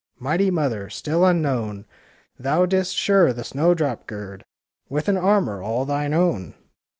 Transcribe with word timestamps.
Mighty 0.17 0.49
mother, 0.49 0.89
still 0.89 1.23
unknown! 1.23 1.85
Thou 2.39 2.65
didst 2.65 2.95
sure 2.95 3.33
the 3.33 3.43
snowdrop 3.43 4.07
gird 4.07 4.43
With 4.89 5.07
an 5.07 5.15
armour 5.17 5.61
all 5.61 5.85
thine 5.85 6.11
own! 6.15 6.55